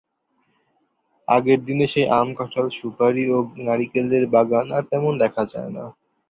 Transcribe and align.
আগের 1.27 1.59
দিনের 1.67 1.89
সেই 1.93 2.07
আম, 2.11 2.27
কাঁঠাল, 2.37 2.67
সুপারি 2.71 3.23
ও 3.29 3.37
নারিকেলের 3.65 4.23
বাগান 4.33 4.67
আর 4.71 4.83
তেমন 4.91 5.13
দেখা 5.23 5.43
যায় 5.45 5.71
না। 5.75 5.83